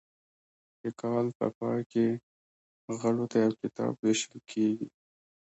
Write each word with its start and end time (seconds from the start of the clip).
د 0.81 0.83
کال 1.01 1.25
په 1.37 1.47
پای 1.57 1.81
کې 1.91 2.07
غړو 2.99 3.25
ته 3.31 3.37
یو 3.45 3.53
کتاب 3.61 3.93
ویشل 4.01 4.35
کیږي. 4.49 4.87